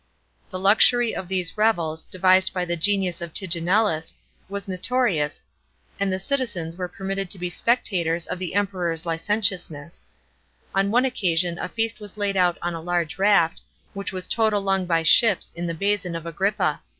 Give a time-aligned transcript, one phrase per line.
[0.49, 4.17] The luxury of these revels, devised by the genius of Tigellinus,
[4.49, 5.45] was notorious,
[5.99, 10.07] and the citizens were permitted to be spectators of the Emperor's licentiousness,
[10.73, 13.61] On one occasion a feast was laid out on a large raft,
[13.93, 16.81] which was towed along by ships in the Basin of Agrippa.